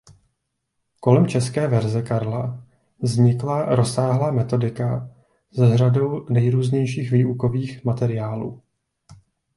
Kolem 0.99 1.27
české 1.27 1.67
verze 1.67 2.01
Karla 2.01 2.63
vznikla 2.99 3.75
rozsáhlá 3.75 4.31
metodika 4.31 5.09
s 5.51 5.75
řadou 5.75 6.25
nejrůznějších 6.29 7.11
výukových 7.11 7.83
materiálů. 7.85 8.61